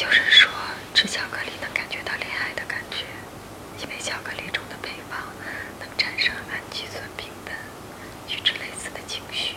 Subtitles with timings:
[0.00, 0.50] 有人说
[0.94, 3.04] 吃巧克力能感觉到恋爱的感觉，
[3.82, 5.20] 因为巧克力中的配方
[5.78, 7.54] 能产生氨基酸平等
[8.28, 9.56] 与之类似的情绪。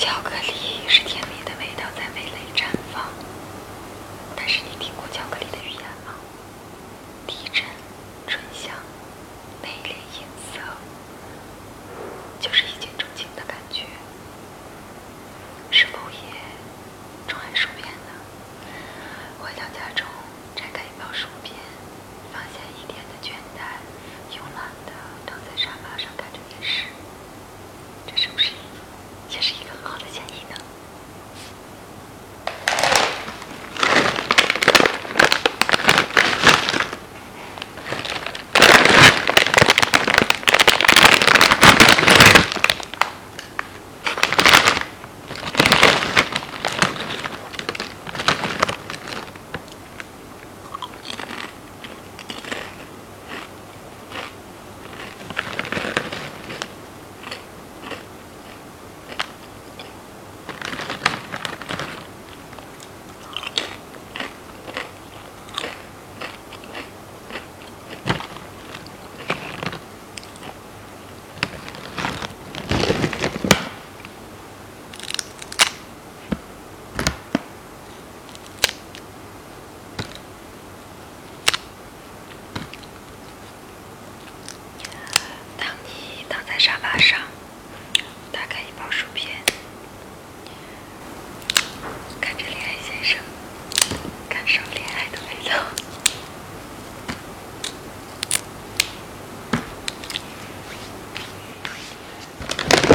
[0.00, 3.04] 巧克力是甜蜜的味道，在味蕾绽放。
[4.34, 5.89] 但是你听过巧克力的语言。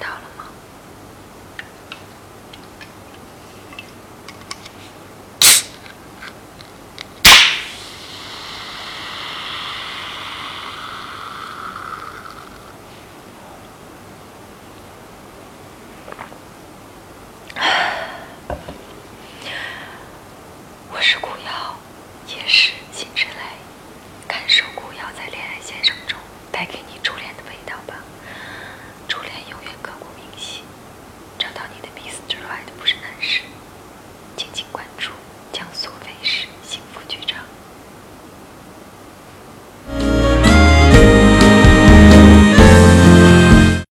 [0.00, 0.45] 到了吗？